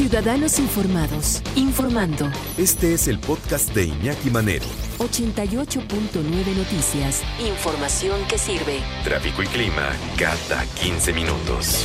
[0.00, 2.30] Ciudadanos informados, informando.
[2.56, 4.64] Este es el podcast de Iñaki Manero.
[4.96, 7.22] 88.9 Noticias.
[7.38, 8.78] Información que sirve.
[9.04, 11.84] Tráfico y clima cada 15 minutos.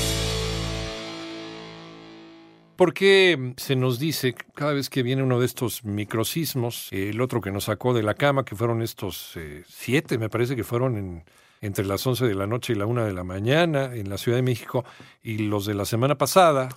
[2.77, 7.41] ¿Por qué se nos dice cada vez que viene uno de estos microsismos, el otro
[7.41, 10.95] que nos sacó de la cama, que fueron estos eh, siete, me parece que fueron
[10.95, 11.25] en,
[11.59, 14.37] entre las 11 de la noche y la una de la mañana en la Ciudad
[14.37, 14.85] de México,
[15.21, 16.69] y los de la semana pasada,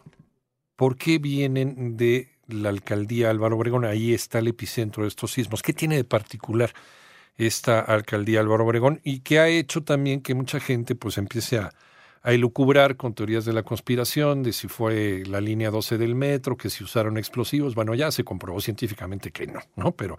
[0.78, 3.84] ¿por qué vienen de la alcaldía Álvaro Obregón?
[3.84, 5.60] Ahí está el epicentro de estos sismos.
[5.60, 6.72] ¿Qué tiene de particular
[7.36, 9.00] esta alcaldía Álvaro Obregón?
[9.02, 11.72] Y qué ha hecho también que mucha gente pues empiece a,
[12.22, 16.56] a elucubrar con teorías de la conspiración, de si fue la línea 12 del metro,
[16.56, 17.74] que si usaron explosivos.
[17.74, 19.90] Bueno, ya se comprobó científicamente que no, ¿no?
[19.90, 20.16] Pero,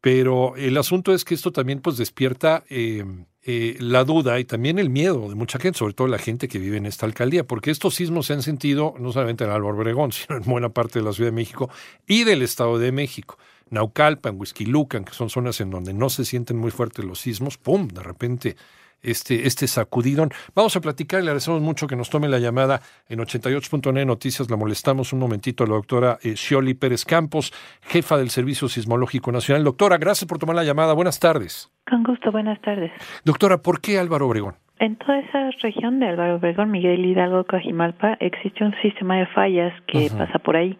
[0.00, 3.04] pero el asunto es que esto también pues despierta eh,
[3.42, 6.58] eh, la duda y también el miedo de mucha gente, sobre todo la gente que
[6.58, 10.12] vive en esta alcaldía, porque estos sismos se han sentido no solamente en Álvaro Obregón,
[10.12, 11.70] sino en buena parte de la Ciudad de México
[12.06, 13.38] y del Estado de México.
[13.70, 17.88] Naucalpan, Huizquilucan, que son zonas en donde no se sienten muy fuertes los sismos, ¡pum!
[17.88, 18.56] De repente
[19.02, 20.30] este, este sacudidón.
[20.54, 24.50] Vamos a platicar, le agradecemos mucho que nos tome la llamada en 88.9 Noticias.
[24.50, 29.32] La molestamos un momentito a la doctora eh, Shioli Pérez Campos, jefa del Servicio Sismológico
[29.32, 29.64] Nacional.
[29.64, 30.94] Doctora, gracias por tomar la llamada.
[30.94, 31.70] Buenas tardes.
[31.88, 32.92] Con gusto, buenas tardes.
[33.24, 34.54] Doctora, ¿por qué Álvaro Obregón?
[34.80, 39.72] En toda esa región de Álvaro Obregón, Miguel Hidalgo, Coajimalpa, existe un sistema de fallas
[39.88, 40.78] que pasa por ahí.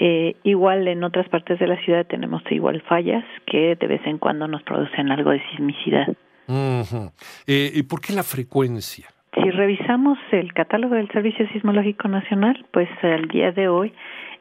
[0.00, 4.18] Eh, igual en otras partes de la ciudad tenemos igual fallas que de vez en
[4.18, 6.08] cuando nos producen algo de sismicidad.
[7.46, 9.06] Eh, ¿Y por qué la frecuencia?
[9.34, 13.92] Si revisamos el catálogo del Servicio Sismológico Nacional, pues al día de hoy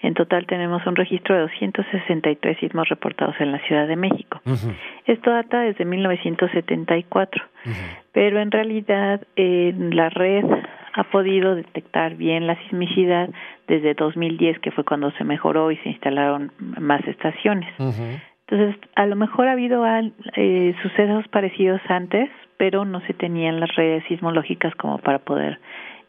[0.01, 4.41] en total tenemos un registro de 263 sismos reportados en la Ciudad de México.
[5.05, 7.43] Esto data desde 1974,
[8.13, 10.45] pero en realidad eh, la red
[10.93, 13.29] ha podido detectar bien la sismicidad
[13.67, 17.69] desde 2010, que fue cuando se mejoró y se instalaron más estaciones.
[18.49, 23.75] Entonces, a lo mejor ha habido eh, sucesos parecidos antes, pero no se tenían las
[23.75, 25.59] redes sismológicas como para poder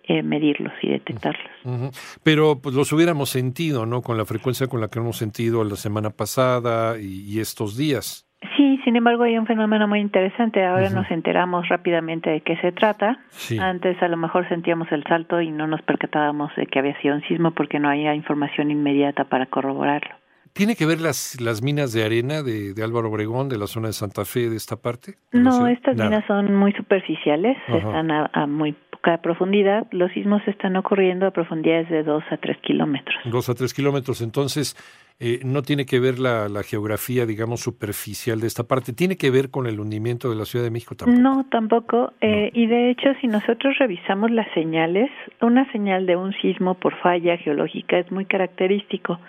[0.04, 1.92] eh, medirlos y detectarlos.
[2.24, 4.00] Pero pues los hubiéramos sentido, ¿no?
[4.00, 8.26] Con la frecuencia con la que hemos sentido la semana pasada y, y estos días.
[8.56, 10.64] Sí, sin embargo hay un fenómeno muy interesante.
[10.64, 13.18] Ahora nos enteramos rápidamente de qué se trata.
[13.28, 13.58] Sí.
[13.58, 17.16] Antes a lo mejor sentíamos el salto y no nos percatábamos de que había sido
[17.16, 20.19] un sismo porque no había información inmediata para corroborarlo.
[20.52, 23.88] ¿Tiene que ver las, las minas de arena de, de Álvaro Obregón, de la zona
[23.88, 25.14] de Santa Fe, de esta parte?
[25.32, 26.10] No, estas Nada.
[26.10, 27.78] minas son muy superficiales, Ajá.
[27.78, 29.86] están a, a muy poca profundidad.
[29.92, 33.16] Los sismos están ocurriendo a profundidades de 2 a 3 kilómetros.
[33.24, 34.20] Dos a tres kilómetros.
[34.22, 34.76] Entonces,
[35.22, 38.94] eh, no tiene que ver la, la geografía, digamos, superficial de esta parte.
[38.94, 41.20] Tiene que ver con el hundimiento de la Ciudad de México tampoco.
[41.20, 42.12] No, tampoco.
[42.22, 45.10] Eh, y de hecho, si nosotros revisamos las señales,
[45.42, 49.20] una señal de un sismo por falla geológica es muy característico.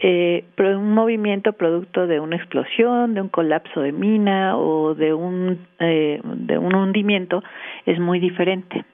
[0.00, 5.14] Eh, pero un movimiento producto de una explosión, de un colapso de mina o de
[5.14, 7.42] un eh, de un hundimiento
[7.86, 8.84] es muy diferente.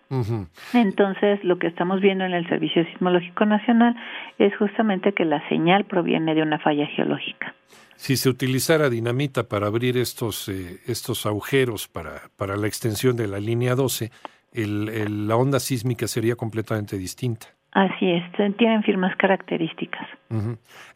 [0.72, 3.96] Entonces, lo que estamos viendo en el Servicio Sismológico Nacional
[4.38, 7.54] es justamente que la señal proviene de una falla geológica.
[7.96, 13.26] Si se utilizara dinamita para abrir estos, eh, estos agujeros para, para la extensión de
[13.26, 14.10] la línea 12,
[14.52, 17.46] el, el- la onda sísmica sería completamente distinta.
[17.72, 18.22] Así es,
[18.56, 20.06] tienen firmas características.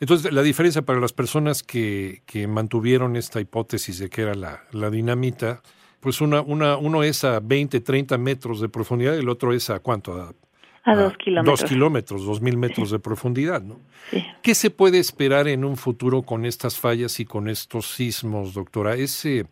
[0.01, 4.63] Entonces, la diferencia para las personas que, que mantuvieron esta hipótesis de que era la,
[4.73, 5.61] la dinamita,
[6.01, 9.81] pues una, una, uno es a 20, 30 metros de profundidad, el otro es a
[9.81, 10.15] cuánto?
[10.23, 10.33] A,
[10.85, 11.61] A dos kilómetros.
[11.61, 13.77] Dos kilómetros, dos mil metros de profundidad, ¿no?
[14.11, 14.25] Sí.
[14.43, 18.95] ¿Qué se puede esperar en un futuro con estas fallas y con estos sismos, doctora?
[18.95, 19.45] Ese,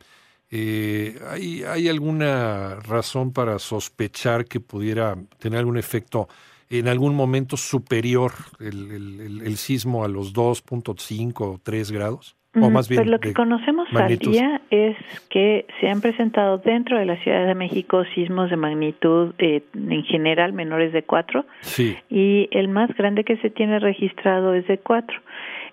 [0.50, 6.28] eh, ¿hay, ¿Hay alguna razón para sospechar que pudiera tener algún efecto
[6.70, 12.36] en algún momento superior el, el- el- el sismo a los 2.5 o 3 grados?
[12.62, 14.28] O más bien pues lo que conocemos magnitud.
[14.28, 14.96] al día es
[15.30, 20.02] que se han presentado dentro de la Ciudad de México sismos de magnitud eh, en
[20.04, 24.78] general menores de 4 Sí, y el más grande que se tiene registrado es de
[24.78, 25.16] 4.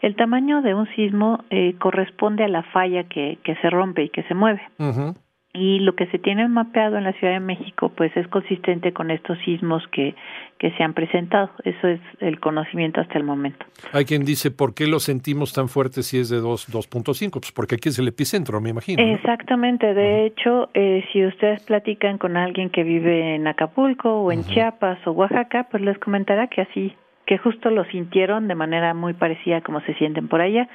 [0.02, 4.10] El tamaño de un sismo eh, corresponde a la falla que, que se rompe y
[4.10, 4.62] que se mueve.
[4.78, 5.16] ujú,
[5.56, 9.10] y lo que se tiene mapeado en la Ciudad de México pues es consistente con
[9.10, 10.16] estos sismos que,
[10.60, 11.50] que se han presentado.
[11.64, 13.66] Eso es el conocimiento hasta el momento.
[13.94, 17.32] Hay quien dice, ¿por qué lo sentimos tan fuerte si es de 2.5?
[17.32, 19.02] Pues porque aquí es el epicentro, me imagino.
[19.02, 19.94] Exactamente.
[19.94, 25.00] De hecho, eh, si ustedes platican con alguien que vive en Acapulco o en Chiapas
[25.08, 26.94] o Oaxaca, pues les comentará que así
[27.26, 30.68] que justo lo sintieron de manera muy parecida como se sienten por allá.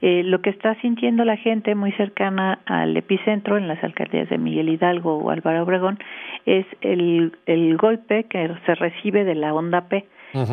[0.00, 4.38] eh, lo que está sintiendo la gente muy cercana al epicentro, en las alcaldías de
[4.38, 5.98] Miguel Hidalgo o Álvaro Obregón,
[6.46, 10.06] es el, el golpe que se recibe de la onda P.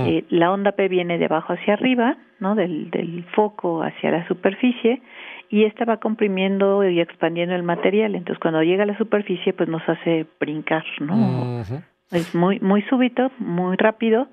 [0.07, 2.55] eh, la onda P viene de abajo hacia arriba, ¿no?
[2.55, 5.01] Del, del foco hacia la superficie
[5.49, 8.15] y esta va comprimiendo y expandiendo el material.
[8.15, 11.61] Entonces, cuando llega a la superficie, pues nos hace brincar, ¿no?
[12.11, 14.27] Es muy muy súbito, muy rápido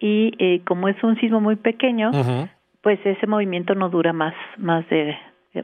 [0.00, 2.10] y eh, como es un sismo muy pequeño,
[2.82, 5.16] pues ese movimiento no dura más más de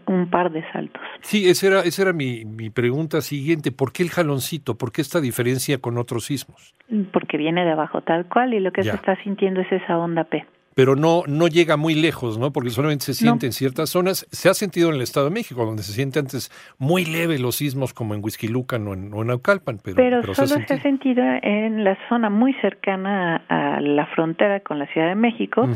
[0.07, 1.01] un par de saltos.
[1.21, 3.71] Sí, esa era, esa era mi, mi pregunta siguiente.
[3.71, 4.77] ¿Por qué el jaloncito?
[4.77, 6.75] ¿Por qué esta diferencia con otros sismos?
[7.13, 8.93] Porque viene de abajo tal cual y lo que Ya.
[8.93, 10.45] se está sintiendo es esa onda P.
[10.75, 12.53] Pero no, no llega muy lejos, ¿no?
[12.53, 13.49] Porque solamente se siente No.
[13.49, 14.27] en ciertas zonas.
[14.31, 17.57] Se ha sentido en el Estado de México, donde se siente antes muy leve los
[17.57, 19.79] sismos, como en Huizquilucan o en, o en Naucalpan.
[19.83, 21.23] Pero, Pero, pero solo se ha se ha sentido.
[21.43, 25.69] en la zona muy cercana a la frontera con la Ciudad de México,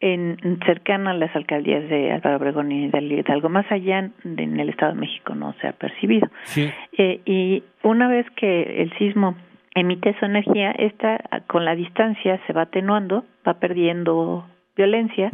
[0.00, 3.48] en cercana a las alcaldías de Álvaro Obregón y de Hidalgo.
[3.48, 6.28] Más allá en el Estado de México no se ha percibido.
[6.44, 6.68] Sí.
[6.98, 9.36] Eh, y una vez que el sismo
[9.76, 14.44] emite su energía, esta con la distancia se va atenuando, va perdiendo
[14.74, 15.30] violencia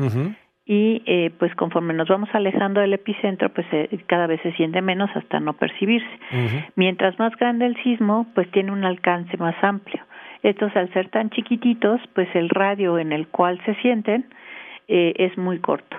[0.64, 4.80] y eh, pues conforme nos vamos alejando del epicentro, pues eh, cada vez se siente
[4.82, 6.18] menos hasta no percibirse.
[6.76, 10.02] Mientras más grande el sismo, pues tiene un alcance más amplio.
[10.42, 14.26] Estos al ser tan chiquititos, pues el radio en el cual se sienten
[14.88, 15.96] eh, es muy corto.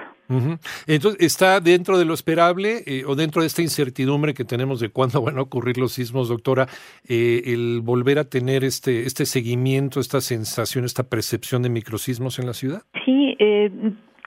[0.88, 4.90] Entonces, ¿está dentro de lo esperable eh, o dentro de esta incertidumbre que tenemos de
[4.90, 6.68] cuándo van a ocurrir los sismos, doctora,
[7.08, 12.48] eh, el volver a tener este, este seguimiento, esta sensación, esta percepción de microsismos en
[12.48, 12.82] la ciudad?
[13.06, 13.72] Sí, eh,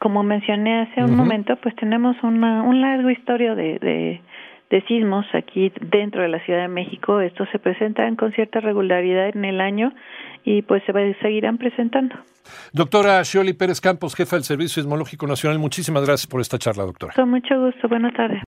[0.00, 4.20] como mencioné hace un momento, pues tenemos una, un largo historia de, de,
[4.70, 7.20] de sismos aquí dentro de la Ciudad de México.
[7.20, 9.93] Estos se presentan con cierta regularidad en el año
[10.46, 12.14] y pues se seguirán presentando.
[12.72, 17.12] Doctora Shioli Pérez Campos, jefa del Servicio Sismológico Nacional, muchísimas gracias por esta charla, doctora.
[17.14, 17.88] Con mucho gusto.
[17.88, 18.40] Buenas tardes.